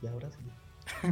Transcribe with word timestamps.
Y 0.00 0.06
ahora 0.06 0.28
sí. 0.30 0.38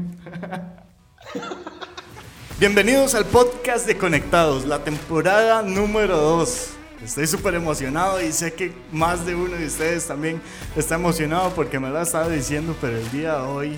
Bienvenidos 2.61 3.17
al 3.17 3.25
podcast 3.25 3.85
de 3.87 3.99
Conectados, 3.99 4.65
la 4.65 4.85
temporada 4.85 5.61
número 5.63 6.17
2. 6.17 6.69
Estoy 7.05 7.27
súper 7.27 7.57
emocionado 7.57 8.23
y 8.23 8.31
sé 8.33 8.55
que 8.55 8.73
más 8.93 9.27
de 9.27 9.35
uno 9.35 9.57
de 9.57 9.67
ustedes 9.67 10.07
también 10.07 10.41
está 10.77 10.95
emocionado 10.95 11.51
porque 11.51 11.81
me 11.81 11.89
lo 11.89 11.99
ha 11.99 12.03
estado 12.03 12.31
diciendo, 12.31 12.77
pero 12.81 12.97
el 12.97 13.11
día 13.11 13.35
de 13.35 13.41
hoy 13.41 13.77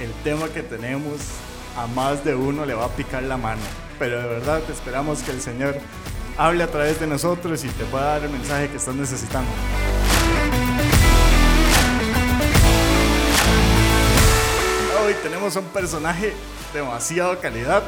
el 0.00 0.10
tema 0.24 0.48
que 0.48 0.62
tenemos 0.62 1.20
a 1.76 1.86
más 1.86 2.24
de 2.24 2.34
uno 2.34 2.66
le 2.66 2.74
va 2.74 2.86
a 2.86 2.96
picar 2.96 3.22
la 3.22 3.36
mano. 3.36 3.62
Pero 3.98 4.20
de 4.20 4.26
verdad 4.26 4.60
esperamos 4.70 5.22
que 5.22 5.30
el 5.30 5.40
Señor 5.40 5.76
hable 6.36 6.64
a 6.64 6.68
través 6.68 6.98
de 6.98 7.06
nosotros 7.06 7.62
y 7.64 7.68
te 7.68 7.84
pueda 7.84 8.06
dar 8.06 8.24
el 8.24 8.30
mensaje 8.30 8.68
que 8.68 8.76
estás 8.76 8.96
necesitando. 8.96 9.50
Hoy 15.08 15.14
tenemos 15.22 15.56
un 15.56 15.64
personaje 15.64 16.34
demasiado 16.74 17.40
calidad. 17.40 17.82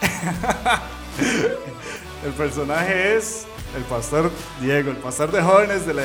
el 2.24 2.32
personaje 2.34 3.16
es 3.16 3.44
el 3.76 3.82
pastor 3.82 4.30
Diego, 4.60 4.92
el 4.92 4.98
pastor 4.98 5.32
de 5.32 5.42
jóvenes 5.42 5.84
de 5.84 5.94
la 5.94 6.04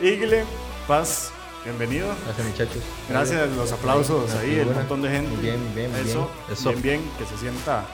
Igle 0.00 0.46
Paz. 0.88 1.32
Bienvenido. 1.64 2.08
Gracias, 2.24 2.46
muchachos. 2.46 2.82
Gracias, 3.10 3.50
los 3.50 3.72
aplausos 3.72 4.34
ahí, 4.36 4.58
el 4.58 4.70
montón 4.70 5.02
de 5.02 5.10
gente. 5.10 5.30
Muy 5.30 5.42
bien, 5.42 5.74
bien, 5.74 5.94
Eso, 5.96 6.30
bien. 6.46 6.58
Eso. 6.58 6.70
bien, 6.70 6.82
bien, 6.82 7.10
que 7.18 7.26
se 7.26 7.36
sienta 7.36 7.84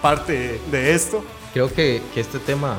parte 0.00 0.60
de 0.70 0.94
esto. 0.94 1.24
Creo 1.52 1.74
que, 1.74 2.00
que 2.14 2.20
este 2.20 2.38
tema, 2.38 2.78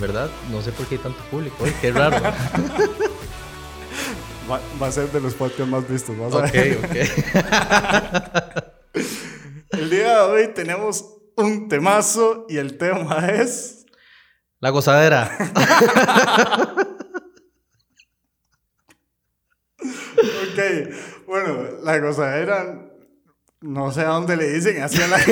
¿verdad? 0.00 0.28
No 0.50 0.60
sé 0.60 0.72
por 0.72 0.86
qué 0.86 0.96
hay 0.96 1.02
tanto 1.02 1.22
público. 1.30 1.64
Qué 1.80 1.92
raro. 1.92 2.16
Va, 4.50 4.60
va 4.80 4.86
a 4.86 4.92
ser 4.92 5.10
de 5.12 5.20
los 5.20 5.34
podcasts 5.34 5.68
más 5.68 5.86
vistos. 5.88 6.16
vas 6.18 6.32
a 6.32 6.38
ok, 6.38 6.52
ver. 6.52 6.78
ok. 8.94 9.04
El 9.70 9.90
día 9.90 10.14
de 10.14 10.20
hoy 10.20 10.48
tenemos 10.54 11.04
un 11.36 11.68
temazo 11.68 12.46
y 12.48 12.56
el 12.56 12.78
tema 12.78 13.28
es. 13.28 13.84
La 14.60 14.70
gozadera. 14.70 15.30
Ok, 19.80 20.58
bueno, 21.26 21.58
la 21.82 21.98
gozadera. 21.98 22.84
No 23.60 23.90
sé 23.92 24.02
a 24.02 24.08
dónde 24.08 24.36
le 24.36 24.48
dicen 24.48 24.82
así 24.82 25.00
a 25.02 25.08
la. 25.08 25.18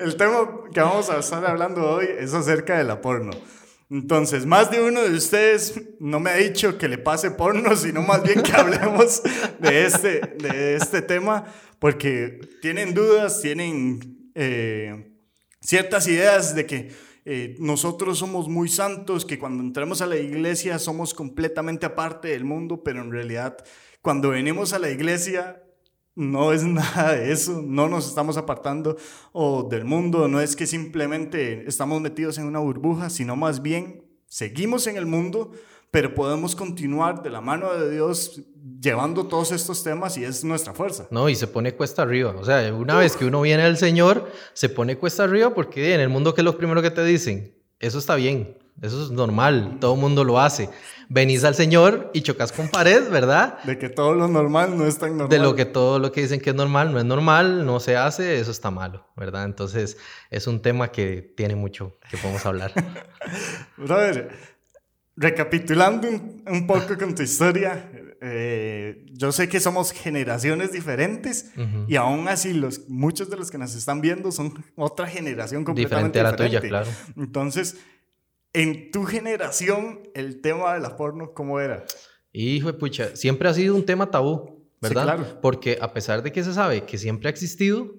El 0.00 0.16
tema 0.16 0.48
que 0.74 0.80
vamos 0.80 1.08
a 1.10 1.18
estar 1.18 1.46
hablando 1.46 1.88
hoy 1.88 2.08
es 2.18 2.34
acerca 2.34 2.76
de 2.78 2.84
la 2.84 3.00
porno. 3.00 3.30
Entonces, 3.92 4.46
más 4.46 4.70
de 4.70 4.82
uno 4.82 5.02
de 5.02 5.14
ustedes 5.14 5.78
no 6.00 6.18
me 6.18 6.30
ha 6.30 6.36
dicho 6.36 6.78
que 6.78 6.88
le 6.88 6.96
pase 6.96 7.30
porno, 7.30 7.76
sino 7.76 8.00
más 8.00 8.22
bien 8.22 8.42
que 8.42 8.52
hablemos 8.56 9.20
de 9.58 9.84
este, 9.84 10.20
de 10.38 10.76
este 10.76 11.02
tema, 11.02 11.44
porque 11.78 12.40
tienen 12.62 12.94
dudas, 12.94 13.42
tienen 13.42 14.30
eh, 14.34 15.12
ciertas 15.60 16.08
ideas 16.08 16.54
de 16.54 16.64
que 16.64 16.90
eh, 17.26 17.54
nosotros 17.58 18.18
somos 18.18 18.48
muy 18.48 18.70
santos, 18.70 19.26
que 19.26 19.38
cuando 19.38 19.62
entramos 19.62 20.00
a 20.00 20.06
la 20.06 20.16
iglesia 20.16 20.78
somos 20.78 21.12
completamente 21.12 21.84
aparte 21.84 22.28
del 22.28 22.46
mundo, 22.46 22.82
pero 22.82 23.02
en 23.02 23.12
realidad 23.12 23.58
cuando 24.00 24.30
venimos 24.30 24.72
a 24.72 24.78
la 24.78 24.88
iglesia 24.88 25.61
no 26.14 26.52
es 26.52 26.62
nada 26.64 27.14
de 27.14 27.32
eso, 27.32 27.62
no 27.64 27.88
nos 27.88 28.08
estamos 28.08 28.36
apartando 28.36 28.96
o 29.32 29.68
del 29.68 29.84
mundo, 29.84 30.28
no 30.28 30.40
es 30.40 30.56
que 30.56 30.66
simplemente 30.66 31.64
estamos 31.66 32.00
metidos 32.00 32.38
en 32.38 32.46
una 32.46 32.58
burbuja, 32.58 33.10
sino 33.10 33.36
más 33.36 33.62
bien 33.62 34.04
seguimos 34.26 34.86
en 34.86 34.96
el 34.96 35.06
mundo, 35.06 35.52
pero 35.90 36.14
podemos 36.14 36.56
continuar 36.56 37.22
de 37.22 37.30
la 37.30 37.42
mano 37.42 37.74
de 37.74 37.90
Dios 37.90 38.40
llevando 38.80 39.26
todos 39.26 39.52
estos 39.52 39.84
temas 39.84 40.16
y 40.16 40.24
es 40.24 40.42
nuestra 40.42 40.72
fuerza. 40.72 41.06
No, 41.10 41.28
y 41.28 41.34
se 41.34 41.46
pone 41.46 41.74
cuesta 41.74 42.02
arriba. 42.02 42.34
O 42.38 42.44
sea, 42.44 42.72
una 42.72 42.96
vez 42.96 43.14
que 43.14 43.26
uno 43.26 43.42
viene 43.42 43.64
del 43.64 43.76
Señor, 43.76 44.30
se 44.54 44.70
pone 44.70 44.96
cuesta 44.96 45.24
arriba 45.24 45.52
porque 45.52 45.94
en 45.94 46.00
el 46.00 46.08
mundo, 46.08 46.34
¿qué 46.34 46.40
es 46.40 46.46
lo 46.46 46.56
primero 46.56 46.80
que 46.80 46.90
te 46.90 47.04
dicen? 47.04 47.54
Eso 47.78 47.98
está 47.98 48.14
bien, 48.14 48.56
eso 48.80 49.04
es 49.04 49.10
normal, 49.10 49.78
todo 49.80 49.94
el 49.94 50.00
mundo 50.00 50.24
lo 50.24 50.40
hace. 50.40 50.68
Venís 51.08 51.44
al 51.44 51.54
Señor 51.54 52.10
y 52.14 52.22
chocas 52.22 52.52
con 52.52 52.68
pared, 52.68 53.10
¿verdad? 53.10 53.62
De 53.64 53.78
que 53.78 53.88
todo 53.88 54.14
lo 54.14 54.28
normal 54.28 54.76
no 54.78 54.86
es 54.86 54.98
tan 54.98 55.10
normal. 55.10 55.28
De 55.28 55.38
lo 55.38 55.54
que 55.54 55.66
todo 55.66 55.98
lo 55.98 56.10
que 56.10 56.22
dicen 56.22 56.40
que 56.40 56.50
es 56.50 56.56
normal 56.56 56.92
no 56.92 56.98
es 56.98 57.04
normal, 57.04 57.66
no 57.66 57.80
se 57.80 57.96
hace, 57.96 58.40
eso 58.40 58.50
está 58.50 58.70
malo, 58.70 59.06
¿verdad? 59.16 59.44
Entonces 59.44 59.98
es 60.30 60.46
un 60.46 60.62
tema 60.62 60.90
que 60.90 61.34
tiene 61.36 61.54
mucho 61.54 61.98
que 62.10 62.16
podemos 62.16 62.46
hablar. 62.46 62.72
Brother, 63.76 64.30
recapitulando 65.16 66.08
un, 66.08 66.42
un 66.46 66.66
poco 66.66 66.96
con 66.96 67.14
tu 67.14 67.22
historia, 67.22 67.90
eh, 68.24 69.04
yo 69.10 69.32
sé 69.32 69.48
que 69.48 69.58
somos 69.58 69.90
generaciones 69.90 70.70
diferentes 70.70 71.50
y 71.88 71.96
aún 71.96 72.28
así 72.28 72.52
los, 72.52 72.88
muchos 72.88 73.28
de 73.28 73.36
los 73.36 73.50
que 73.50 73.58
nos 73.58 73.74
están 73.74 74.00
viendo 74.00 74.30
son 74.30 74.64
otra 74.76 75.08
generación 75.08 75.64
completamente 75.64 76.20
Diferente 76.20 76.20
a 76.20 76.22
la 76.22 76.36
tuya, 76.36 76.60
claro. 76.60 76.90
Entonces, 77.16 77.78
en 78.52 78.90
tu 78.90 79.04
generación, 79.04 80.00
el 80.14 80.40
tema 80.40 80.74
de 80.74 80.80
la 80.80 80.96
porno, 80.96 81.32
¿cómo 81.32 81.60
era? 81.60 81.84
Hijo 82.32 82.68
de 82.68 82.78
pucha, 82.78 83.16
siempre 83.16 83.48
ha 83.48 83.54
sido 83.54 83.74
un 83.74 83.84
tema 83.84 84.10
tabú, 84.10 84.66
¿verdad? 84.80 85.04
claro. 85.04 85.40
Porque 85.40 85.78
a 85.80 85.92
pesar 85.92 86.22
de 86.22 86.32
que 86.32 86.42
se 86.44 86.52
sabe 86.52 86.84
que 86.84 86.98
siempre 86.98 87.28
ha 87.28 87.30
existido, 87.30 87.94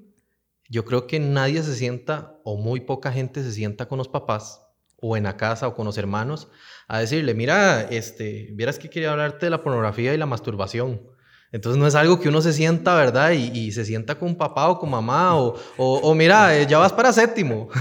yo 0.69 0.85
creo 0.85 1.07
que 1.07 1.19
nadie 1.19 1.61
se 1.63 1.75
sienta, 1.75 2.39
o 2.43 2.57
muy 2.57 2.81
poca 2.81 3.11
gente 3.11 3.43
se 3.43 3.51
sienta 3.51 3.87
con 3.87 3.97
los 3.97 4.07
papás, 4.07 4.61
o 4.97 5.17
en 5.17 5.23
la 5.23 5.37
casa, 5.37 5.67
o 5.67 5.75
con 5.75 5.85
los 5.85 5.97
hermanos, 5.97 6.49
a 6.87 6.99
decirle, 6.99 7.33
mira, 7.33 7.81
este, 7.81 8.49
vieras 8.53 8.79
que 8.79 8.89
quería 8.89 9.11
hablarte 9.11 9.45
de 9.45 9.49
la 9.49 9.63
pornografía 9.63 10.13
y 10.13 10.17
la 10.17 10.25
masturbación. 10.25 11.01
Entonces 11.53 11.79
no 11.79 11.87
es 11.87 11.95
algo 11.95 12.19
que 12.19 12.27
uno 12.27 12.41
se 12.41 12.51
sienta, 12.51 12.95
¿verdad? 12.95 13.31
Y, 13.31 13.57
y 13.57 13.71
se 13.71 13.85
sienta 13.85 14.15
con 14.15 14.35
papá 14.35 14.67
o 14.69 14.79
con 14.79 14.89
mamá, 14.89 15.37
o, 15.37 15.55
o, 15.77 15.97
o 15.99 16.13
mira, 16.15 16.57
eh, 16.57 16.65
ya 16.67 16.79
vas 16.79 16.91
para 16.91 17.13
séptimo. 17.13 17.69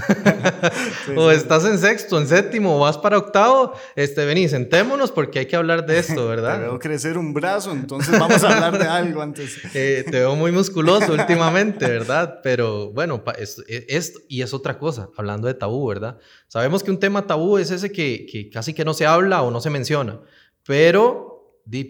Sí, 1.05 1.11
o 1.17 1.29
sí. 1.31 1.35
estás 1.35 1.65
en 1.65 1.77
sexto, 1.79 2.17
en 2.17 2.27
séptimo, 2.27 2.77
o 2.77 2.79
vas 2.79 2.97
para 2.97 3.17
octavo, 3.17 3.73
este, 3.95 4.25
vení, 4.25 4.47
sentémonos 4.47 5.11
porque 5.11 5.39
hay 5.39 5.45
que 5.47 5.55
hablar 5.57 5.85
de 5.85 5.99
esto, 5.99 6.13
Te 6.21 6.27
¿verdad? 6.27 6.59
veo 6.59 6.79
crecer 6.79 7.17
un 7.17 7.33
brazo, 7.33 7.71
entonces 7.71 8.17
vamos 8.17 8.41
a 8.43 8.53
hablar 8.53 8.77
de 8.79 8.85
algo 8.87 9.21
antes. 9.21 9.57
Eh, 9.73 10.03
te 10.05 10.19
veo 10.19 10.35
muy 10.35 10.51
musculoso 10.53 11.11
últimamente, 11.13 11.85
¿verdad? 11.89 12.39
Pero 12.43 12.91
bueno, 12.91 13.23
pa- 13.23 13.31
es, 13.33 13.61
es- 13.67 14.13
y 14.29 14.43
es 14.43 14.53
otra 14.53 14.77
cosa, 14.77 15.09
hablando 15.17 15.47
de 15.47 15.55
tabú, 15.55 15.87
¿verdad? 15.87 16.17
Sabemos 16.47 16.83
que 16.83 16.91
un 16.91 16.99
tema 16.99 17.25
tabú 17.27 17.57
es 17.57 17.71
ese 17.71 17.91
que, 17.91 18.25
que 18.31 18.49
casi 18.49 18.73
que 18.73 18.85
no 18.85 18.93
se 18.93 19.05
habla 19.05 19.41
o 19.41 19.49
no 19.51 19.59
se 19.59 19.69
menciona, 19.71 20.19
pero 20.65 21.32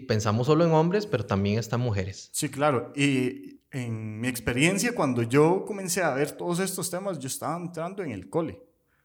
pensamos 0.06 0.46
solo 0.46 0.64
en 0.64 0.72
hombres, 0.72 1.06
pero 1.06 1.24
también 1.26 1.58
están 1.58 1.80
mujeres. 1.80 2.30
Sí, 2.32 2.48
claro. 2.48 2.92
Y 2.96 3.60
en 3.70 4.20
mi 4.20 4.28
experiencia, 4.28 4.94
cuando 4.94 5.22
yo 5.22 5.64
comencé 5.66 6.02
a 6.02 6.14
ver 6.14 6.30
todos 6.32 6.60
estos 6.60 6.90
temas, 6.90 7.18
yo 7.18 7.26
estaba 7.26 7.56
entrando 7.56 8.02
en 8.02 8.12
el 8.12 8.28
cole. 8.30 8.60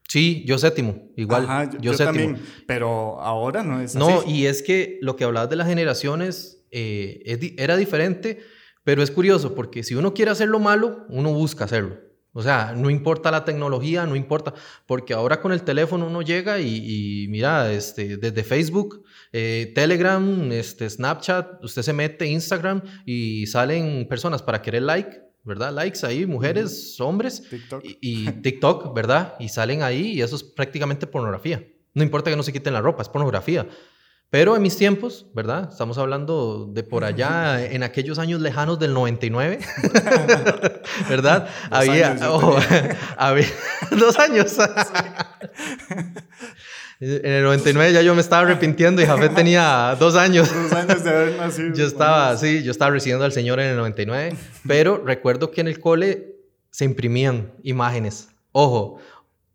Sí, 0.08 0.42
yo 0.46 0.58
séptimo, 0.58 0.96
igual, 1.16 1.44
Ajá, 1.44 1.70
yo, 1.70 1.78
yo, 1.80 1.94
séptimo. 1.94 2.24
también. 2.24 2.46
Pero 2.66 3.20
ahora 3.20 3.62
no 3.62 3.80
es 3.80 3.94
No, 3.94 4.20
así. 4.20 4.30
y 4.30 4.46
es 4.46 4.62
que 4.62 4.98
lo 5.02 5.14
que 5.16 5.22
hablabas 5.24 5.50
de 5.50 5.56
las 5.56 5.68
generaciones 5.68 6.64
eh, 6.72 7.54
era 7.58 7.76
diferente, 7.76 8.40
pero 8.82 9.02
es 9.04 9.10
curioso 9.12 9.54
porque 9.54 9.82
si 9.84 9.94
uno 9.94 10.12
quiere 10.14 10.30
hacer 10.32 10.48
lo 10.48 10.58
malo, 10.58 11.04
uno 11.10 11.32
busca 11.32 11.64
hacerlo. 11.64 11.96
O 12.32 12.42
sea, 12.42 12.74
no 12.76 12.90
importa 12.90 13.30
la 13.30 13.44
tecnología, 13.44 14.06
no 14.06 14.14
importa, 14.14 14.54
porque 14.86 15.14
ahora 15.14 15.40
con 15.40 15.52
el 15.52 15.62
teléfono 15.62 16.06
uno 16.06 16.22
llega 16.22 16.60
y, 16.60 17.24
y 17.24 17.28
mira, 17.28 17.72
este, 17.72 18.16
desde 18.18 18.44
Facebook, 18.44 19.04
eh, 19.32 19.72
Telegram, 19.74 20.52
este, 20.52 20.88
Snapchat, 20.88 21.64
usted 21.64 21.82
se 21.82 21.92
mete 21.92 22.26
Instagram 22.26 22.82
y 23.04 23.46
salen 23.48 24.06
personas 24.08 24.42
para 24.42 24.62
querer 24.62 24.82
like, 24.82 25.20
¿verdad? 25.42 25.72
Likes 25.72 26.06
ahí, 26.06 26.24
mujeres, 26.24 27.00
hombres, 27.00 27.42
TikTok. 27.50 27.84
y, 27.84 27.98
y 28.00 28.30
TikTok, 28.30 28.94
¿verdad? 28.94 29.34
Y 29.40 29.48
salen 29.48 29.82
ahí 29.82 30.12
y 30.12 30.22
eso 30.22 30.36
es 30.36 30.44
prácticamente 30.44 31.08
pornografía. 31.08 31.66
No 31.94 32.04
importa 32.04 32.30
que 32.30 32.36
no 32.36 32.44
se 32.44 32.52
quiten 32.52 32.74
la 32.74 32.80
ropa, 32.80 33.02
es 33.02 33.08
pornografía. 33.08 33.66
Pero 34.30 34.54
en 34.54 34.62
mis 34.62 34.76
tiempos, 34.76 35.26
¿verdad? 35.34 35.68
Estamos 35.70 35.98
hablando 35.98 36.70
de 36.72 36.84
por 36.84 37.04
allá, 37.04 37.64
en 37.64 37.82
aquellos 37.82 38.18
años 38.18 38.40
lejanos 38.40 38.78
del 38.78 38.94
99, 38.94 39.58
¿verdad? 41.08 41.48
Dos 41.68 41.78
había, 41.78 42.12
años 42.12 42.28
oh, 42.30 42.58
había 43.16 43.46
dos 43.90 44.18
años. 44.20 44.56
en 47.00 47.32
el 47.32 47.42
99 47.42 47.92
ya 47.92 48.02
yo 48.02 48.14
me 48.14 48.20
estaba 48.20 48.42
arrepintiendo 48.42 49.02
y 49.02 49.06
Jafet 49.06 49.34
tenía 49.34 49.96
dos 49.98 50.14
años. 50.14 50.48
Dos 50.54 50.72
años 50.72 51.02
de 51.02 51.10
haber 51.10 51.36
nacido. 51.36 51.74
Yo 51.74 51.84
estaba, 51.84 52.36
sí, 52.36 52.62
yo 52.62 52.70
estaba 52.70 52.92
recibiendo 52.92 53.24
al 53.24 53.32
Señor 53.32 53.58
en 53.58 53.70
el 53.70 53.76
99, 53.76 54.36
pero 54.66 55.02
recuerdo 55.04 55.50
que 55.50 55.60
en 55.60 55.66
el 55.66 55.80
cole 55.80 56.36
se 56.70 56.84
imprimían 56.84 57.52
imágenes. 57.64 58.28
Ojo, 58.52 59.00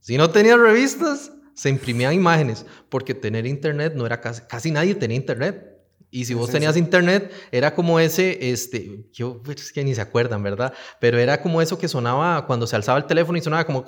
si 0.02 0.18
no 0.18 0.30
tenías 0.32 0.60
revistas, 0.60 1.32
se 1.56 1.70
imprimían 1.70 2.14
imágenes, 2.14 2.66
porque 2.90 3.14
tener 3.14 3.48
internet 3.48 3.94
no 3.96 4.06
era 4.06 4.22
casi, 4.22 4.42
casi 4.48 4.72
nadie 4.72 4.94
tenía 4.94 5.18
internet. 5.18 5.72
Y 6.12 6.24
si 6.24 6.34
vos 6.34 6.50
tenías 6.50 6.78
internet, 6.78 7.30
era 7.52 7.76
como 7.76 8.00
ese, 8.00 8.52
este, 8.52 9.06
yo, 9.12 9.42
pues, 9.44 9.62
es 9.62 9.72
que 9.74 9.84
ni 9.84 9.94
se 9.94 10.00
acuerdan, 10.00 10.42
¿verdad? 10.44 10.74
Pero 11.02 11.18
era 11.20 11.42
como 11.42 11.62
eso 11.62 11.78
que 11.78 11.90
sonaba 11.90 12.46
cuando 12.46 12.68
se 12.68 12.76
alzaba 12.76 12.98
el 13.00 13.06
teléfono 13.06 13.38
y 13.38 13.42
sonaba 13.42 13.66
como... 13.66 13.86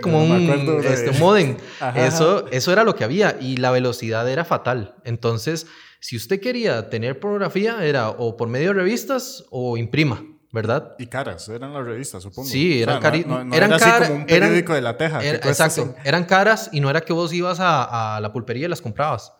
como 0.00 0.24
un 0.24 0.82
este, 0.84 1.10
modem. 1.18 1.56
Eso, 1.96 2.46
eso 2.50 2.72
era 2.72 2.84
lo 2.84 2.94
que 2.94 3.04
había 3.04 3.36
y 3.40 3.56
la 3.56 3.70
velocidad 3.70 4.30
era 4.30 4.44
fatal. 4.44 4.94
Entonces, 5.04 5.66
si 6.00 6.16
usted 6.16 6.40
quería 6.40 6.88
tener 6.88 7.20
pornografía, 7.20 7.84
era 7.84 8.08
o 8.10 8.36
por 8.36 8.48
medio 8.48 8.68
de 8.68 8.74
revistas 8.74 9.44
o 9.50 9.76
imprima. 9.76 10.24
¿Verdad? 10.52 10.94
Y 10.98 11.06
caras, 11.06 11.48
eran 11.48 11.72
las 11.72 11.84
revistas, 11.84 12.22
supongo. 12.22 12.48
Sí, 12.48 12.82
eran, 12.82 13.00
caras. 13.00 13.20
eran 13.20 13.52
era 13.72 13.98
como 14.06 14.14
un 14.14 14.26
periódico 14.26 14.74
de 14.74 14.80
la 14.80 14.96
Teja. 14.96 15.24
exacto, 15.24 15.94
eran 16.04 16.24
caras 16.24 16.70
y 16.72 16.80
no 16.80 16.90
era 16.90 17.00
que 17.00 17.12
vos 17.12 17.32
ibas 17.32 17.58
a, 17.60 18.18
la 18.20 18.32
pulpería 18.32 18.66
y 18.66 18.68
las 18.68 18.82
comprabas. 18.82 19.32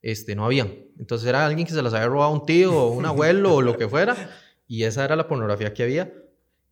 Este, 0.00 0.36
no 0.36 0.44
habían. 0.44 0.72
Entonces 0.98 1.28
era 1.28 1.44
alguien 1.44 1.66
que 1.66 1.72
se 1.72 1.82
las 1.82 1.92
había 1.92 2.06
robado 2.06 2.30
un 2.30 2.46
tío 2.46 2.72
o 2.72 2.90
un 2.90 3.04
abuelo 3.04 3.54
o 3.54 3.62
lo 3.62 3.76
que 3.76 3.88
fuera. 3.88 4.30
Y 4.68 4.84
esa 4.84 5.04
era 5.04 5.16
la 5.16 5.26
pornografía 5.26 5.74
que 5.74 5.82
había. 5.82 6.12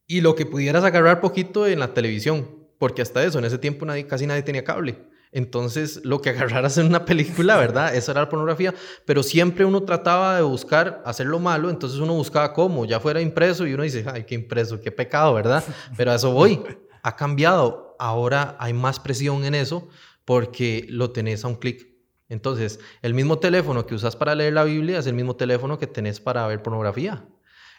Y 0.06 0.20
lo 0.20 0.36
que 0.36 0.46
pudieras 0.46 0.84
agarrar 0.84 1.20
poquito 1.20 1.66
en 1.66 1.80
la 1.80 1.92
televisión. 1.92 2.48
Porque 2.78 3.02
hasta 3.02 3.24
eso, 3.24 3.38
en 3.38 3.46
ese 3.46 3.58
tiempo 3.58 3.84
nadie, 3.84 4.06
casi 4.06 4.26
nadie 4.26 4.42
tenía 4.42 4.62
cable. 4.62 4.96
Entonces, 5.32 6.00
lo 6.04 6.20
que 6.20 6.30
agarraras 6.30 6.78
en 6.78 6.86
una 6.86 7.04
película, 7.04 7.56
¿verdad? 7.56 7.94
Eso 7.94 8.12
era 8.12 8.22
la 8.22 8.28
pornografía, 8.28 8.74
pero 9.04 9.22
siempre 9.22 9.64
uno 9.64 9.82
trataba 9.82 10.36
de 10.36 10.42
buscar 10.42 11.02
hacer 11.04 11.26
lo 11.26 11.38
malo, 11.38 11.68
entonces 11.70 11.98
uno 11.98 12.14
buscaba 12.14 12.52
cómo, 12.52 12.84
ya 12.84 13.00
fuera 13.00 13.20
impreso 13.20 13.66
y 13.66 13.74
uno 13.74 13.82
dice, 13.82 14.04
ay, 14.12 14.24
qué 14.24 14.34
impreso, 14.34 14.80
qué 14.80 14.90
pecado, 14.90 15.34
¿verdad? 15.34 15.62
Pero 15.96 16.12
a 16.12 16.14
eso 16.14 16.32
voy, 16.32 16.62
ha 17.02 17.16
cambiado, 17.16 17.96
ahora 17.98 18.56
hay 18.58 18.72
más 18.72 19.00
presión 19.00 19.44
en 19.44 19.54
eso 19.54 19.88
porque 20.24 20.86
lo 20.88 21.10
tenés 21.10 21.44
a 21.44 21.48
un 21.48 21.56
clic. 21.56 21.88
Entonces, 22.28 22.80
el 23.02 23.14
mismo 23.14 23.38
teléfono 23.38 23.86
que 23.86 23.94
usas 23.94 24.16
para 24.16 24.34
leer 24.34 24.52
la 24.52 24.64
Biblia 24.64 24.98
es 24.98 25.06
el 25.06 25.14
mismo 25.14 25.36
teléfono 25.36 25.78
que 25.78 25.86
tenés 25.86 26.20
para 26.20 26.46
ver 26.46 26.62
pornografía. 26.62 27.24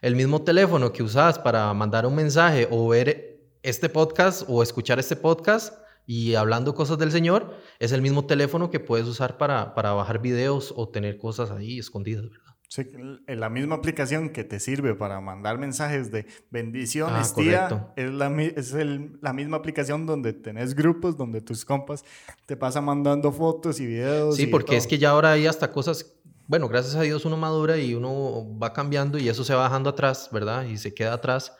El 0.01 0.15
mismo 0.15 0.43
teléfono 0.43 0.93
que 0.93 1.03
usas 1.03 1.39
para 1.39 1.73
mandar 1.73 2.05
un 2.05 2.15
mensaje 2.15 2.67
o 2.71 2.87
ver 2.87 3.41
este 3.63 3.89
podcast 3.89 4.43
o 4.47 4.63
escuchar 4.63 4.99
este 4.99 5.15
podcast 5.15 5.73
y 6.07 6.35
hablando 6.35 6.73
cosas 6.73 6.97
del 6.97 7.11
Señor, 7.11 7.53
es 7.79 7.91
el 7.91 8.01
mismo 8.01 8.25
teléfono 8.25 8.71
que 8.71 8.79
puedes 8.79 9.05
usar 9.05 9.37
para, 9.37 9.75
para 9.75 9.91
bajar 9.91 10.21
videos 10.21 10.73
o 10.75 10.87
tener 10.87 11.17
cosas 11.17 11.51
ahí 11.51 11.77
escondidas, 11.77 12.29
¿verdad? 12.29 12.47
Sí, 12.69 12.85
la 13.27 13.49
misma 13.49 13.75
aplicación 13.75 14.29
que 14.29 14.43
te 14.43 14.59
sirve 14.59 14.93
para 14.95 15.21
mandar 15.21 15.57
mensajes 15.57 16.11
de 16.11 16.25
bendiciones, 16.49 17.31
ah, 17.31 17.35
tía, 17.35 17.93
es, 17.95 18.11
la, 18.11 18.41
es 18.41 18.73
el, 18.73 19.19
la 19.21 19.31
misma 19.33 19.57
aplicación 19.57 20.05
donde 20.05 20.33
tenés 20.33 20.75
grupos, 20.75 21.17
donde 21.17 21.41
tus 21.41 21.63
compas 21.63 22.03
te 22.45 22.57
pasan 22.57 22.85
mandando 22.85 23.31
fotos 23.31 23.79
y 23.79 23.85
videos. 23.85 24.35
Sí, 24.35 24.47
porque 24.47 24.75
es 24.75 24.87
que 24.87 24.97
ya 24.97 25.11
ahora 25.11 25.33
hay 25.33 25.47
hasta 25.47 25.71
cosas, 25.71 26.13
bueno, 26.45 26.67
gracias 26.67 26.95
a 26.95 27.01
Dios 27.01 27.25
uno 27.25 27.37
madura 27.37 27.77
y 27.77 27.93
uno 27.93 28.45
va 28.61 28.73
cambiando 28.73 29.17
y 29.17 29.27
eso 29.27 29.43
se 29.45 29.53
va 29.53 29.63
bajando 29.63 29.89
atrás, 29.89 30.29
¿verdad? 30.31 30.65
Y 30.65 30.77
se 30.77 30.93
queda 30.93 31.13
atrás. 31.13 31.53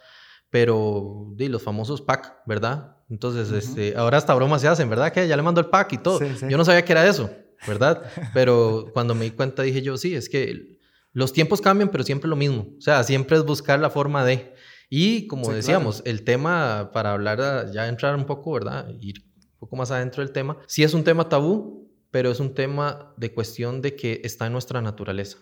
Pero, 0.50 1.34
di, 1.36 1.50
los 1.50 1.62
famosos 1.62 2.02
pack, 2.02 2.38
¿verdad? 2.46 2.98
Entonces, 3.10 3.52
este, 3.52 3.96
ahora 3.96 4.18
hasta 4.18 4.34
bromas 4.34 4.62
se 4.62 4.68
hacen, 4.68 4.90
¿verdad? 4.90 5.12
Que 5.12 5.28
ya 5.28 5.36
le 5.38 5.44
mando 5.44 5.62
el 5.62 5.68
pack 5.68 5.94
y 5.94 5.98
todo. 5.98 6.20
Yo 6.48 6.58
no 6.58 6.66
sabía 6.66 6.84
que 6.84 6.92
era 6.92 7.08
eso, 7.08 7.30
¿verdad? 7.66 8.04
Pero 8.34 8.90
cuando 8.94 9.16
me 9.16 9.26
di 9.26 9.32
cuenta 9.32 9.64
dije 9.64 9.82
yo, 9.82 9.98
sí, 9.98 10.16
es 10.16 10.30
que 10.30 10.78
los 11.14 11.34
tiempos 11.34 11.62
cambian, 11.62 11.90
pero 11.90 12.04
siempre 12.04 12.30
lo 12.30 12.36
mismo. 12.36 12.68
O 12.78 12.82
sea, 12.82 13.04
siempre 13.04 13.38
es 13.38 13.44
buscar 13.44 13.80
la 13.80 13.90
forma 13.90 14.24
de... 14.24 14.54
Y 14.88 15.26
como 15.26 15.52
decíamos, 15.52 16.04
el 16.06 16.24
tema, 16.24 16.92
para 16.94 17.14
hablar, 17.14 17.72
ya 17.72 17.88
entrar 17.88 18.16
un 18.16 18.26
poco, 18.26 18.54
¿verdad? 18.54 18.88
Ir 19.02 19.24
un 19.54 19.58
poco 19.58 19.76
más 19.76 19.90
adentro 19.90 20.24
del 20.24 20.32
tema, 20.32 20.60
sí 20.68 20.84
es 20.84 20.94
un 20.94 21.04
tema 21.04 21.28
tabú, 21.28 21.90
pero 22.12 22.30
es 22.30 22.40
un 22.40 22.54
tema 22.54 23.16
de 23.18 23.34
cuestión 23.34 23.82
de 23.82 23.96
que 23.96 24.22
está 24.24 24.46
en 24.46 24.54
nuestra 24.54 24.80
naturaleza. 24.80 25.40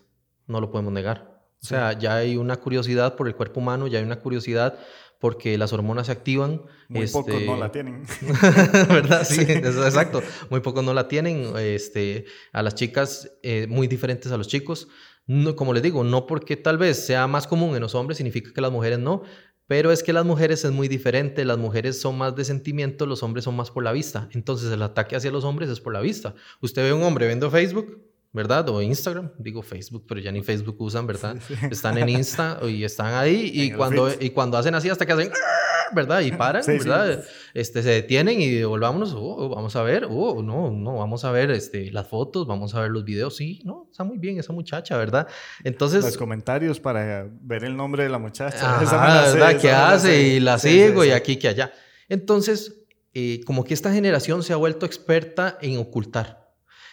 No 0.47 0.61
lo 0.61 0.71
podemos 0.71 0.93
negar. 0.93 1.34
O 1.65 1.67
sea, 1.67 1.97
ya 1.97 2.17
hay 2.17 2.37
una 2.37 2.57
curiosidad 2.57 3.15
por 3.15 3.27
el 3.27 3.35
cuerpo 3.35 3.59
humano, 3.59 3.87
ya 3.87 3.97
hay 3.97 4.05
una 4.05 4.19
curiosidad 4.19 4.77
porque 5.19 5.57
las 5.57 5.73
hormonas 5.73 6.05
se 6.05 6.11
activan. 6.11 6.61
Muy 6.89 7.07
pocos 7.07 7.41
no 7.41 7.57
la 7.57 7.71
tienen. 7.71 8.03
¿Verdad? 8.89 9.25
Sí, 9.27 9.41
exacto. 9.47 10.21
Muy 10.51 10.59
pocos 10.59 10.83
no 10.83 10.93
la 10.93 11.07
tienen. 11.07 11.53
Este, 11.57 12.25
a 12.53 12.61
las 12.61 12.75
chicas 12.75 13.31
eh, 13.41 13.65
muy 13.67 13.87
diferentes 13.87 14.31
a 14.31 14.37
los 14.37 14.47
chicos. 14.47 14.87
No, 15.25 15.55
como 15.55 15.73
les 15.73 15.81
digo, 15.81 16.03
no 16.03 16.27
porque 16.27 16.55
tal 16.55 16.77
vez 16.77 17.03
sea 17.03 17.25
más 17.25 17.47
común 17.47 17.75
en 17.75 17.81
los 17.81 17.95
hombres 17.95 18.17
significa 18.17 18.53
que 18.53 18.61
las 18.61 18.71
mujeres 18.71 18.99
no, 18.99 19.23
pero 19.65 19.91
es 19.91 20.03
que 20.03 20.13
las 20.13 20.23
mujeres 20.23 20.63
es 20.63 20.71
muy 20.71 20.87
diferente, 20.87 21.43
las 21.45 21.57
mujeres 21.57 21.99
son 21.99 22.19
más 22.19 22.35
de 22.35 22.45
sentimiento, 22.45 23.07
los 23.07 23.23
hombres 23.23 23.45
son 23.45 23.55
más 23.55 23.71
por 23.71 23.83
la 23.83 23.91
vista. 23.91 24.29
Entonces 24.33 24.71
el 24.71 24.83
ataque 24.83 25.15
hacia 25.15 25.31
los 25.31 25.43
hombres 25.43 25.71
es 25.71 25.79
por 25.79 25.93
la 25.93 26.01
vista. 26.01 26.35
Usted 26.61 26.83
ve 26.83 26.93
un 26.93 27.01
hombre 27.01 27.25
viendo 27.25 27.49
Facebook, 27.49 28.05
¿verdad? 28.35 28.67
O 28.67 28.81
Instagram, 28.81 29.31
digo 29.37 29.61
Facebook, 29.61 30.03
pero 30.05 30.19
ya 30.19 30.29
ni 30.29 30.43
Facebook 30.43 30.75
usan, 30.79 31.07
¿verdad? 31.07 31.37
Están 31.71 31.97
en 31.97 32.09
Insta 32.09 32.59
y 32.67 32.83
están 32.83 33.13
ahí 33.13 33.49
y 33.53 33.71
cuando, 33.71 34.11
y 34.19 34.29
cuando 34.31 34.57
hacen 34.57 34.75
así 34.75 34.89
hasta 34.89 35.05
que 35.05 35.13
hacen, 35.13 35.31
¿verdad? 35.93 36.19
Y 36.19 36.33
paran, 36.33 36.61
¿verdad? 36.67 37.23
Este, 37.53 37.81
se 37.81 37.89
detienen 37.89 38.41
y 38.41 38.61
volvámonos, 38.63 39.15
oh, 39.15 39.47
vamos 39.47 39.77
a 39.77 39.83
ver, 39.83 40.05
oh, 40.09 40.43
no, 40.43 40.69
no, 40.69 40.97
vamos 40.97 41.23
a 41.23 41.31
ver 41.31 41.49
este, 41.49 41.89
las 41.91 42.09
fotos, 42.09 42.45
vamos 42.45 42.75
a 42.75 42.81
ver 42.81 42.91
los 42.91 43.05
videos, 43.05 43.37
sí, 43.37 43.61
no, 43.63 43.87
está 43.89 44.03
muy 44.03 44.17
bien 44.17 44.37
esa 44.37 44.51
muchacha, 44.51 44.97
¿verdad? 44.97 45.27
Entonces... 45.63 46.03
Los 46.03 46.17
comentarios 46.17 46.81
para 46.81 47.29
ver 47.39 47.63
el 47.63 47.77
nombre 47.77 48.03
de 48.03 48.09
la 48.09 48.19
muchacha. 48.19 48.59
Ah, 48.61 49.31
¿verdad? 49.33 49.61
¿Qué 49.61 49.71
hace? 49.71 50.21
Y 50.21 50.39
la 50.41 50.59
sigo 50.59 51.05
y 51.05 51.11
aquí 51.11 51.37
que 51.37 51.47
allá. 51.47 51.71
Entonces, 52.09 52.83
eh, 53.13 53.39
como 53.45 53.63
que 53.63 53.73
esta 53.73 53.93
generación 53.93 54.43
se 54.43 54.51
ha 54.51 54.57
vuelto 54.57 54.85
experta 54.85 55.57
en 55.61 55.77
ocultar. 55.77 56.44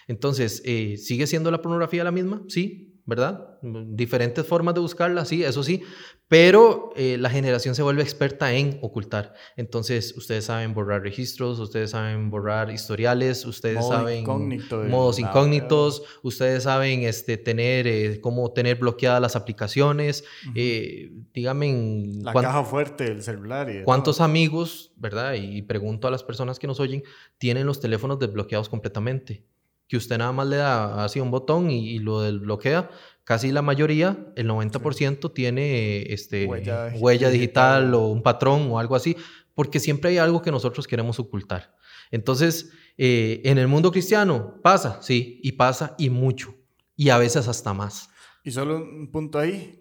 Entonces, 0.07 0.61
eh, 0.65 0.97
¿sigue 0.97 1.27
siendo 1.27 1.51
la 1.51 1.61
pornografía 1.61 2.03
la 2.03 2.11
misma? 2.11 2.43
Sí, 2.47 2.89
¿verdad? 3.05 3.59
Diferentes 3.61 4.45
formas 4.45 4.75
de 4.75 4.79
buscarla, 4.79 5.25
sí, 5.25 5.43
eso 5.43 5.61
sí, 5.61 5.83
pero 6.29 6.91
eh, 6.95 7.17
la 7.19 7.29
generación 7.29 7.75
se 7.75 7.83
vuelve 7.83 8.01
experta 8.01 8.53
en 8.53 8.79
ocultar. 8.81 9.33
Entonces, 9.57 10.15
ustedes 10.15 10.45
saben 10.45 10.73
borrar 10.73 11.01
registros, 11.01 11.59
ustedes 11.59 11.91
saben 11.91 12.29
borrar 12.29 12.71
historiales, 12.71 13.45
ustedes 13.45 13.85
saben 13.85 14.25
modos 14.89 15.19
incógnitos, 15.19 16.03
ustedes 16.23 16.63
saben 16.63 17.01
este, 17.01 17.35
tener, 17.37 17.87
eh, 17.87 18.21
cómo 18.21 18.53
tener 18.53 18.77
bloqueadas 18.77 19.21
las 19.21 19.35
aplicaciones. 19.35 20.23
díganme... 20.53 22.05
La 22.21 22.31
caja 22.33 22.63
fuerte 22.63 23.03
del 23.03 23.21
celular. 23.21 23.69
Y 23.69 23.83
¿Cuántos 23.83 24.21
amigos, 24.21 24.93
verdad? 24.95 25.33
Y 25.33 25.61
pregunto 25.61 26.07
a 26.07 26.11
las 26.11 26.23
personas 26.23 26.57
que 26.57 26.67
nos 26.67 26.79
oyen, 26.79 27.03
tienen 27.37 27.67
los 27.67 27.81
teléfonos 27.81 28.17
desbloqueados 28.17 28.69
completamente? 28.69 29.43
Que 29.93 29.97
usted 29.97 30.17
nada 30.17 30.31
más 30.31 30.47
le 30.47 30.55
da 30.55 31.05
así 31.05 31.19
un 31.19 31.29
botón 31.29 31.69
y, 31.69 31.99
lo 31.99 32.21
desbloquea, 32.21 32.89
casi 33.23 33.51
la 33.51 33.61
mayoría, 33.61 34.25
el 34.35 34.49
90% 34.49 35.31
tiene 35.35 36.11
este, 36.11 36.47
huella, 36.47 37.29
digital, 37.29 37.93
o 37.93 38.07
un 38.07 38.23
patrón 38.23 38.71
o 38.71 38.79
algo 38.79 38.95
así, 38.95 39.15
porque 39.53 39.79
siempre 39.79 40.09
hay 40.09 40.17
algo 40.17 40.41
que 40.41 40.49
nosotros 40.49 40.87
queremos 40.87 41.19
ocultar. 41.19 41.75
Entonces, 42.09 42.71
eh, 42.97 43.43
en 43.45 43.59
el 43.59 43.67
mundo 43.67 43.91
cristiano 43.91 44.59
pasa, 44.63 44.99
sí, 45.03 45.39
y 45.43 45.51
pasa 45.51 45.93
y 45.99 46.09
mucho, 46.09 46.55
y 46.95 47.09
a 47.09 47.19
veces 47.19 47.47
hasta 47.47 47.75
más. 47.75 48.09
Y 48.43 48.49
solo 48.49 48.77
un 48.77 49.11
punto 49.11 49.37
ahí, 49.37 49.79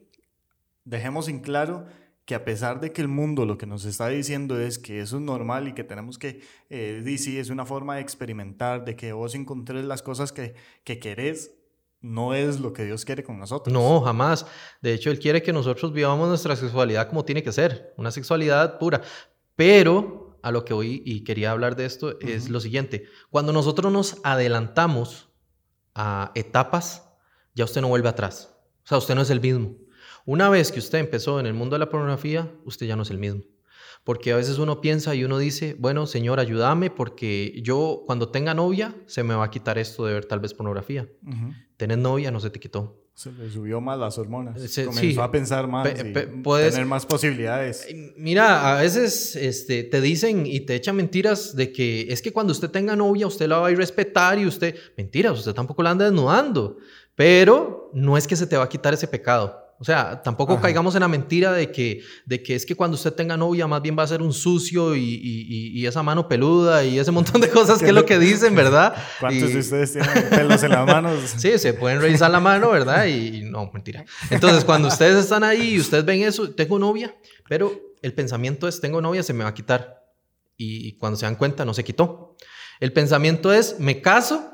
dejemos 0.85 1.27
en 1.29 1.41
claro 1.41 1.87
que 2.25 2.35
a 2.35 2.45
pesar 2.45 2.81
de 2.81 2.93
que 2.93 3.03
el 3.03 3.09
mundo 3.09 3.47
lo 3.47 3.59
que 3.59 3.67
nos 3.67 3.85
está 3.85 4.09
diciendo 4.09 4.59
es 4.61 4.79
que 4.79 5.01
eso 5.01 5.17
es 5.17 5.23
normal 5.23 5.69
y 5.69 5.75
que 5.75 5.85
tenemos 5.85 6.19
que, 6.19 6.41
eh, 6.71 7.03
decir, 7.05 7.41
es 7.41 7.51
una 7.51 7.67
forma 7.67 7.97
de 7.97 8.03
experimentar, 8.03 8.85
de 8.85 8.95
que 8.95 9.13
vos 9.13 9.35
encontres 9.35 9.85
las 9.85 10.03
cosas 10.03 10.33
que, 10.33 10.55
que 10.85 10.99
querés, 10.99 11.53
no 12.01 12.35
es 12.35 12.61
lo 12.61 12.73
que 12.73 12.85
Dios 12.85 13.05
quiere 13.05 13.23
con 13.23 13.39
nosotros. 13.39 13.73
No, 13.73 14.01
jamás. 14.01 14.47
De 14.81 14.93
hecho, 14.93 15.11
Él 15.11 15.19
quiere 15.19 15.43
que 15.43 15.53
nosotros 15.53 15.93
vivamos 15.93 16.29
nuestra 16.29 16.57
sexualidad 16.57 17.09
como 17.09 17.25
tiene 17.25 17.43
que 17.43 17.53
ser, 17.53 17.95
una 17.97 18.11
sexualidad 18.11 18.79
pura. 18.79 19.03
Pero 19.55 20.39
a 20.43 20.51
lo 20.51 20.65
que 20.65 20.75
hoy, 20.75 21.03
y 21.05 21.23
quería 21.23 21.53
hablar 21.53 21.77
de 21.77 21.85
esto, 21.85 22.19
es 22.21 22.51
lo 22.51 22.61
siguiente. 22.61 23.05
Cuando 23.31 23.53
nosotros 23.53 23.93
nos 23.93 24.19
adelantamos 24.25 25.31
a 25.95 26.33
etapas, 26.35 27.09
ya 27.55 27.65
usted 27.65 27.81
no 27.81 27.89
vuelve 27.89 28.09
atrás. 28.09 28.53
O 28.85 28.89
sea, 28.89 28.99
usted 28.99 29.15
no 29.15 29.23
es 29.23 29.31
el 29.31 29.41
mismo. 29.41 29.77
Una 30.25 30.49
vez 30.49 30.71
que 30.73 30.79
usted 30.79 30.99
empezó 30.99 31.41
en 31.41 31.47
el 31.47 31.55
mundo 31.55 31.75
de 31.75 31.81
la 31.81 31.89
pornografía, 31.89 32.53
usted 32.65 32.87
ya 32.87 32.97
no 32.97 33.03
es 33.03 33.11
el 33.11 33.19
mismo. 33.19 33.43
Porque 34.05 34.33
a 34.33 34.37
veces 34.37 34.59
uno 34.59 34.81
piensa 34.81 35.15
y 35.15 35.25
uno 35.25 35.39
dice, 35.39 35.77
bueno, 35.79 36.07
señor, 36.07 36.41
ayúdame 36.41 36.91
porque 36.91 37.61
yo 37.63 38.03
cuando 38.05 38.31
tenga 38.31 38.53
novia 38.53 38.97
se 39.07 39.23
me 39.23 39.35
va 39.35 39.45
a 39.45 39.51
quitar 39.51 39.79
esto 39.79 40.05
de 40.07 40.15
ver 40.15 40.25
tal 40.25 40.41
vez 40.41 40.55
pornografía. 40.55 41.09
Tener 41.77 41.99
novia 41.99 42.31
no 42.31 42.41
se 42.41 42.51
te 42.51 42.59
quitó. 42.59 42.99
Se 43.15 43.31
le 43.31 43.51
subió 43.51 43.81
más 43.81 43.99
las 43.99 44.19
hormonas. 44.19 44.61
Comenzó 44.87 45.23
a 45.23 45.31
pensar 45.31 45.69
más 45.69 45.89
y 45.89 46.13
tener 46.13 46.87
más 46.87 47.07
posibilidades. 47.07 47.87
Mira, 48.17 48.77
a 48.77 48.81
veces 48.81 49.37
este, 49.37 49.85
te 49.85 50.01
dicen 50.01 50.47
y 50.47 50.61
te 50.61 50.75
echan 50.75 50.97
mentiras 50.97 51.55
de 51.55 51.73
que 51.73 52.07
es 52.09 52.23
que 52.23 52.33
cuando 52.33 52.53
usted 52.53 52.71
tenga 52.71 52.97
novia 52.97 53.27
usted 53.27 53.47
la 53.47 53.59
va 53.59 53.69
a 53.69 53.71
ir 53.71 53.77
a 53.77 53.81
respetar 53.81 54.39
y 54.39 54.47
usted... 54.47 54.75
Mentiras, 54.97 55.39
usted 55.39 55.53
tampoco 55.53 55.83
la 55.83 55.91
anda 55.91 56.07
desnudando. 56.07 56.79
Pero 57.15 57.91
no 57.93 58.17
es 58.17 58.27
que 58.27 58.35
se 58.35 58.47
te 58.47 58.57
va 58.57 58.65
a 58.65 58.69
quitar 58.69 58.95
ese 58.95 59.07
pecado. 59.07 59.62
O 59.83 59.85
sea, 59.85 60.23
tampoco 60.23 60.61
caigamos 60.61 60.95
en 60.95 61.01
la 61.01 61.09
mentira 61.09 61.51
de 61.51 61.73
que, 61.73 62.05
de 62.25 62.41
que 62.41 62.55
es 62.55 62.65
que 62.65 62.77
cuando 62.77 62.95
usted 62.95 63.15
tenga 63.15 63.37
novia 63.37 63.67
más 63.67 63.83
bien 63.83 63.99
va 63.99 64.05
a 64.05 64.07
ser 64.07 64.23
un 64.23 64.33
sucio 64.33 64.95
y, 64.95 65.03
y, 65.03 65.85
esa 65.85 66.05
mano 66.05 66.29
peluda 66.29 66.85
y 66.85 67.01
ese 67.01 67.11
montón 67.11 67.41
de 67.41 67.51
cosas 67.51 67.81
que 67.81 67.87
es 67.87 67.93
lo 67.93 68.07
que 68.07 68.17
dicen, 68.17 68.55
¿verdad? 68.55 68.95
¿Cuántos 69.19 69.53
de 69.53 69.59
ustedes 69.59 69.93
tienen 69.95 70.31
pelos 70.31 70.63
en 70.63 70.71
las 70.71 70.87
manos? 70.87 71.35
Sí, 71.37 71.59
se 71.59 71.75
pueden 71.75 72.01
revisar 72.01 72.31
la 72.31 72.39
mano, 72.39 72.71
¿verdad? 72.71 73.07
Y, 73.07 73.43
no, 73.43 73.73
mentira. 73.75 74.05
Entonces, 74.31 74.65
cuando 74.65 74.87
ustedes 74.87 75.17
están 75.17 75.43
ahí 75.43 75.75
y 75.75 75.81
ustedes 75.81 76.05
ven 76.05 76.23
eso, 76.23 76.49
tengo 76.53 76.79
novia, 76.79 77.13
pero 77.49 77.73
el 78.03 78.15
pensamiento 78.15 78.69
es, 78.69 78.81
tengo 78.81 79.01
novia, 79.01 79.25
se 79.25 79.33
me 79.33 79.43
va 79.43 79.51
a 79.51 79.55
quitar. 79.55 80.07
y 80.57 80.93
cuando 80.93 81.19
se 81.19 81.27
dan 81.27 81.35
cuenta 81.35 81.65
no 81.65 81.75
se 81.75 81.83
quitó. 81.83 82.37
El 82.79 82.93
pensamiento 82.93 83.53
es, 83.53 83.81
me 83.81 84.01
caso 84.01 84.49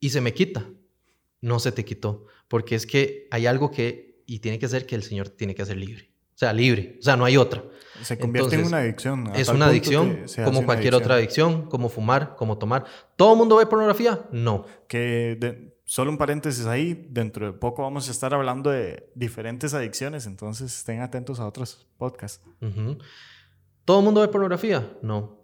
y 0.00 0.08
se 0.08 0.22
me 0.22 0.32
quita. 0.32 0.64
No 1.42 1.58
se 1.58 1.70
te 1.70 1.84
quitó, 1.84 2.24
porque 2.48 2.76
es 2.76 2.86
que 2.86 3.28
hay 3.30 3.44
algo 3.44 3.70
que, 3.70 4.13
y 4.26 4.38
tiene 4.40 4.58
que 4.58 4.68
ser 4.68 4.86
que 4.86 4.94
el 4.94 5.02
Señor 5.02 5.28
tiene 5.28 5.54
que 5.54 5.64
ser 5.64 5.76
libre. 5.76 6.10
O 6.34 6.36
sea, 6.38 6.52
libre, 6.52 6.96
o 6.98 7.02
sea, 7.02 7.16
no 7.16 7.24
hay 7.24 7.36
otra. 7.36 7.62
Se 8.02 8.18
convierte 8.18 8.56
en 8.56 8.66
una 8.66 8.78
adicción. 8.78 9.30
Es 9.36 9.48
una 9.48 9.66
adicción, 9.66 10.24
como 10.44 10.64
cualquier 10.64 10.94
otra 10.94 11.14
adicción, 11.14 11.68
como 11.68 11.88
fumar, 11.88 12.34
como 12.36 12.58
tomar. 12.58 12.84
¿Todo 13.16 13.32
el 13.32 13.38
mundo 13.38 13.56
ve 13.56 13.66
pornografía? 13.66 14.26
No. 14.32 14.66
Que 14.88 15.74
solo 15.84 16.10
un 16.10 16.18
paréntesis 16.18 16.66
ahí, 16.66 17.06
dentro 17.10 17.46
de 17.46 17.52
poco 17.52 17.82
vamos 17.82 18.08
a 18.08 18.10
estar 18.10 18.34
hablando 18.34 18.70
de 18.70 19.10
diferentes 19.14 19.74
adicciones, 19.74 20.26
entonces 20.26 20.76
estén 20.76 21.00
atentos 21.02 21.38
a 21.38 21.46
otros 21.46 21.86
podcasts. 21.96 22.42
¿Todo 23.84 23.98
el 24.00 24.04
mundo 24.04 24.20
ve 24.20 24.28
pornografía? 24.28 24.96
No. 25.02 25.38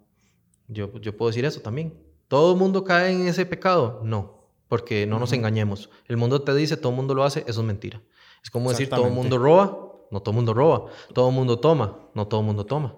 Yo, 0.67 0.99
yo 0.99 1.15
puedo 1.15 1.29
decir 1.29 1.45
eso 1.45 1.61
también. 1.61 1.93
¿Todo 2.27 2.53
el 2.53 2.57
mundo 2.57 2.83
cae 2.83 3.11
en 3.13 3.27
ese 3.27 3.45
pecado? 3.45 4.01
No, 4.03 4.47
porque 4.67 5.05
no 5.05 5.19
nos 5.19 5.31
engañemos. 5.33 5.89
El 6.07 6.17
mundo 6.17 6.41
te 6.41 6.53
dice, 6.55 6.75
todo 6.75 6.91
el 6.91 6.95
mundo 6.95 7.13
lo 7.13 7.23
hace, 7.23 7.45
eso 7.47 7.61
es 7.61 7.67
mentira. 7.67 8.01
Es 8.43 8.49
como 8.49 8.69
decir, 8.69 8.89
todo 8.89 9.07
el 9.07 9.13
mundo 9.13 9.37
roba, 9.37 9.77
no 10.11 10.21
todo 10.21 10.31
el 10.31 10.35
mundo 10.35 10.53
roba, 10.53 10.85
todo 11.13 11.29
el 11.29 11.35
mundo 11.35 11.59
toma, 11.59 12.09
no 12.13 12.27
todo 12.27 12.41
el 12.41 12.45
mundo 12.45 12.65
toma. 12.65 12.95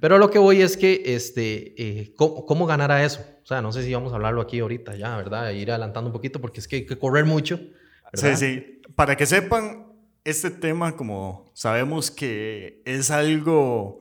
Pero 0.00 0.18
lo 0.18 0.30
que 0.30 0.38
voy 0.38 0.62
es 0.62 0.76
que, 0.76 1.02
este, 1.06 1.74
eh, 1.80 2.14
¿cómo, 2.16 2.66
ganar 2.66 2.90
a 2.90 3.04
eso? 3.04 3.20
O 3.42 3.46
sea, 3.46 3.62
no 3.62 3.72
sé 3.72 3.82
si 3.82 3.94
vamos 3.94 4.12
a 4.12 4.16
hablarlo 4.16 4.40
aquí 4.40 4.58
ahorita 4.58 4.96
ya, 4.96 5.16
¿verdad? 5.16 5.50
Ir 5.50 5.70
adelantando 5.70 6.08
un 6.08 6.12
poquito 6.12 6.40
porque 6.40 6.60
es 6.60 6.68
que 6.68 6.76
hay 6.76 6.86
que 6.86 6.98
correr 6.98 7.24
mucho. 7.24 7.60
Sí, 8.14 8.36
sí. 8.36 8.80
Para 8.94 9.16
que 9.16 9.26
sepan, 9.26 9.86
este 10.26 10.50
tema, 10.50 10.96
como 10.96 11.48
sabemos 11.54 12.10
que 12.10 12.82
es 12.84 13.12
algo 13.12 14.00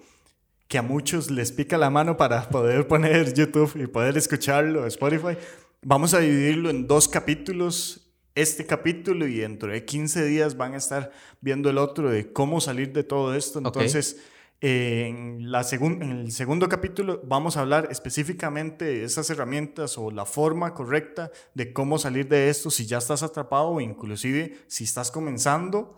que 0.67 0.79
a 0.79 0.81
muchos 0.81 1.29
les 1.29 1.51
pica 1.51 1.77
la 1.77 1.91
mano 1.91 2.17
para 2.17 2.49
poder 2.49 2.87
poner 2.87 3.33
YouTube 3.33 3.75
y 3.75 3.85
poder 3.85 4.17
escucharlo, 4.17 4.87
Spotify, 4.87 5.37
vamos 5.83 6.15
a 6.15 6.19
dividirlo 6.19 6.71
en 6.71 6.87
dos 6.87 7.07
capítulos 7.07 8.04
este 8.35 8.65
capítulo 8.65 9.25
y 9.27 9.37
dentro 9.37 9.71
de 9.71 9.85
15 9.85 10.25
días 10.25 10.57
van 10.57 10.73
a 10.73 10.77
estar 10.77 11.11
viendo 11.41 11.69
el 11.69 11.77
otro 11.77 12.11
de 12.11 12.31
cómo 12.31 12.59
salir 12.59 12.91
de 12.91 13.03
todo 13.03 13.33
esto. 13.33 13.59
Entonces, 13.59 14.17
en, 14.61 15.51
la 15.51 15.65
en 15.71 16.01
el 16.01 16.31
segundo 16.31 16.67
capítulo 16.67 17.21
vamos 17.23 17.55
a 17.55 17.61
hablar 17.61 17.87
específicamente 17.91 18.85
de 18.85 19.03
esas 19.03 19.29
herramientas 19.29 19.97
o 19.97 20.11
la 20.11 20.25
forma 20.25 20.73
correcta 20.73 21.31
de 21.53 21.71
cómo 21.71 21.97
salir 21.97 22.27
de 22.27 22.49
esto 22.49 22.69
si 22.69 22.85
ya 22.85 22.97
estás 22.97 23.23
atrapado 23.23 23.67
o 23.67 23.81
inclusive 23.81 24.57
si 24.67 24.83
estás 24.83 25.11
comenzando. 25.11 25.95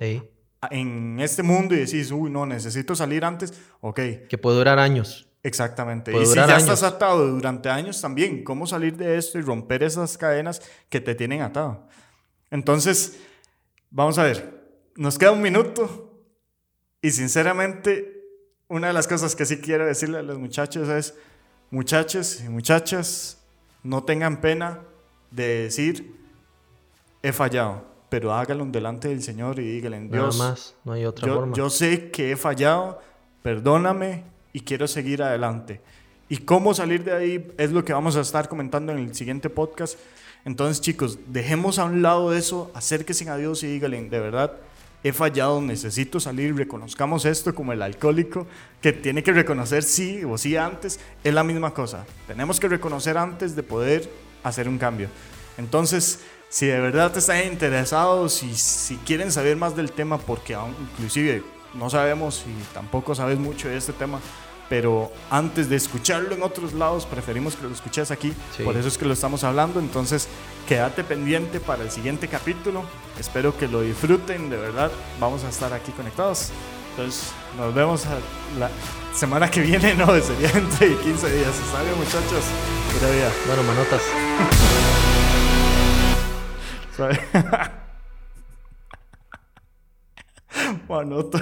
En 0.72 1.20
este 1.20 1.44
mundo 1.44 1.76
y 1.76 1.80
decís, 1.80 2.12
uy, 2.12 2.32
no, 2.32 2.46
necesito 2.46 2.96
salir 2.96 3.24
antes, 3.24 3.54
ok. 3.80 4.00
Que 4.28 4.38
puede 4.38 4.58
durar 4.58 4.80
años. 4.80 5.28
Exactamente. 5.44 6.12
y 6.12 6.26
si 6.26 6.36
ya 6.36 6.58
estás 6.58 6.84
atado 6.84 7.28
durante 7.28 7.70
años 7.70 8.02
también, 8.02 8.44
¿cómo 8.44 8.68
salir 8.68 8.98
de 8.98 9.18
esto 9.18 9.38
y 9.40 9.42
romper 9.42 9.84
esas 9.84 10.18
cadenas 10.18 10.62
que 10.90 11.00
te 11.00 11.16
tienen 11.16 11.42
atado? 11.42 11.88
Entonces, 12.52 13.20
vamos 13.90 14.18
a 14.18 14.24
ver, 14.24 14.58
nos 14.96 15.18
queda 15.18 15.32
un 15.32 15.42
minuto 15.42 16.22
y 17.02 17.12
sinceramente, 17.12 18.24
una 18.68 18.88
de 18.88 18.94
las 18.94 19.08
cosas 19.08 19.36
que 19.36 19.46
sí 19.46 19.58
quiero 19.58 19.86
decirle 19.86 20.18
a 20.18 20.24
los 20.24 20.40
muchachos 20.40 20.90
es, 20.90 21.16
muchachos 21.70 22.42
y 22.44 22.50
muchachas, 22.50 23.44
no 23.84 24.04
tengan 24.04 24.42
pena 24.42 24.82
de 25.32 25.64
decir, 25.64 26.16
he 27.22 27.32
fallado, 27.32 27.86
pero 28.10 28.34
hágalo 28.34 28.66
delante 28.66 29.10
del 29.10 29.22
Señor 29.22 29.60
y 29.60 29.64
díganle, 29.64 30.08
Dios, 30.10 30.38
Nada 30.38 30.52
más, 30.52 30.76
no 30.84 30.94
hay 30.94 31.06
otra 31.06 31.28
yo, 31.28 31.36
forma. 31.36 31.56
yo 31.56 31.70
sé 31.70 32.12
que 32.12 32.32
he 32.32 32.36
fallado, 32.36 33.02
perdóname 33.44 34.24
y 34.54 34.62
quiero 34.62 34.88
seguir 34.88 35.22
adelante. 35.24 35.82
Y 36.30 36.38
cómo 36.38 36.74
salir 36.74 37.04
de 37.04 37.14
ahí 37.14 37.54
es 37.58 37.72
lo 37.72 37.86
que 37.86 37.94
vamos 37.94 38.18
a 38.18 38.22
estar 38.22 38.50
comentando 38.50 38.92
en 38.92 39.00
el 39.00 39.16
siguiente 39.16 39.50
podcast. 39.50 39.98
Entonces, 40.48 40.80
chicos, 40.80 41.20
dejemos 41.28 41.78
a 41.78 41.84
un 41.84 42.02
lado 42.02 42.34
eso, 42.34 42.72
acérquense 42.74 43.30
a 43.30 43.36
Dios 43.36 43.64
y 43.64 43.68
díganle, 43.68 44.08
de 44.08 44.20
verdad, 44.22 44.54
he 45.04 45.12
fallado, 45.12 45.60
necesito 45.60 46.22
salir, 46.22 46.56
reconozcamos 46.56 47.26
esto 47.26 47.54
como 47.54 47.74
el 47.74 47.82
alcohólico, 47.82 48.48
que 48.82 48.94
tiene 48.94 49.24
que 49.24 49.34
reconocer 49.34 49.84
sí 49.84 50.24
o 50.24 50.38
sí 50.38 50.56
antes, 50.56 51.02
es 51.22 51.34
la 51.34 51.44
misma 51.44 51.74
cosa. 51.74 52.06
Tenemos 52.28 52.62
que 52.62 52.70
reconocer 52.70 53.18
antes 53.18 53.58
de 53.58 53.64
poder 53.64 54.10
hacer 54.42 54.70
un 54.70 54.78
cambio. 54.78 55.10
Entonces, 55.58 56.22
si 56.48 56.68
de 56.68 56.80
verdad 56.80 57.16
están 57.18 57.46
interesados 57.46 58.42
y 58.42 58.56
si 58.56 58.96
quieren 58.96 59.34
saber 59.34 59.58
más 59.58 59.76
del 59.76 59.92
tema, 59.92 60.18
porque 60.18 60.54
aún, 60.54 60.74
inclusive 60.94 61.44
no 61.74 61.90
sabemos 61.90 62.46
y 62.48 62.74
tampoco 62.74 63.14
sabes 63.16 63.38
mucho 63.38 63.68
de 63.68 63.76
este 63.76 63.92
tema, 63.92 64.22
pero 64.70 65.12
antes 65.30 65.70
de 65.70 65.76
escucharlo 65.76 66.34
en 66.34 66.44
otros 66.44 66.74
lados, 66.74 67.06
preferimos 67.06 67.56
que 67.56 67.64
lo 67.64 67.74
escuches 67.74 68.12
aquí. 68.12 68.34
Por 68.64 68.76
eso 68.76 68.88
es 68.88 68.98
que 68.98 69.06
lo 69.06 69.14
estamos 69.14 69.44
hablando. 69.44 69.80
Entonces, 69.80 70.28
quédate 70.68 71.04
pendiente 71.04 71.60
para 71.60 71.84
el 71.84 71.92
siguiente 71.92 72.28
capítulo. 72.28 72.84
Espero 73.20 73.58
que 73.58 73.68
lo 73.68 73.82
disfruten, 73.82 74.50
de 74.50 74.58
verdad. 74.58 74.92
Vamos 75.20 75.44
a 75.44 75.50
estar 75.50 75.74
aquí 75.74 75.92
conectados. 75.92 76.52
Entonces, 76.92 77.32
nos 77.58 77.74
vemos 77.74 78.06
la 78.60 78.70
semana 79.14 79.50
que 79.50 79.62
viene, 79.62 79.94
no, 79.94 80.08
sería 80.22 80.50
entre 80.50 80.96
15 80.96 81.32
días. 81.32 81.56
¿Sale, 81.72 81.94
muchachos? 81.96 82.44
Pura 82.94 83.12
vida. 83.12 83.32
Bueno, 83.46 83.64
manotas. 83.64 84.02
Manota. 90.90 91.40